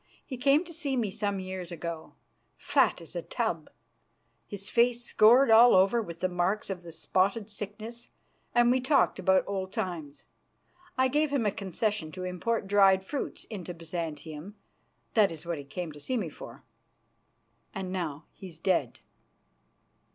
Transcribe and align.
He 0.25 0.35
came 0.35 0.63
to 0.65 0.73
see 0.73 0.97
me 0.97 1.11
some 1.11 1.39
years 1.39 1.71
ago, 1.71 2.15
fat 2.57 3.01
as 3.01 3.15
a 3.15 3.21
tub, 3.21 3.69
his 4.47 4.67
face 4.67 5.05
scored 5.05 5.51
all 5.51 5.75
over 5.75 6.01
with 6.01 6.21
the 6.21 6.27
marks 6.27 6.71
of 6.71 6.81
the 6.81 6.91
spotted 6.91 7.51
sickness, 7.51 8.09
and 8.55 8.71
we 8.71 8.81
talked 8.81 9.19
about 9.19 9.43
old 9.45 9.71
times. 9.71 10.25
I 10.97 11.07
gave 11.07 11.29
him 11.31 11.45
a 11.45 11.51
concession 11.51 12.11
to 12.13 12.23
import 12.23 12.65
dried 12.65 13.03
fruits 13.03 13.43
into 13.43 13.75
Byzantium 13.75 14.55
that 15.13 15.31
is 15.31 15.45
what 15.45 15.59
he 15.59 15.63
came 15.63 15.91
to 15.91 15.99
see 15.99 16.17
me 16.17 16.29
for 16.29 16.63
and 17.71 17.91
now 17.91 18.25
he's 18.31 18.57
dead. 18.57 19.01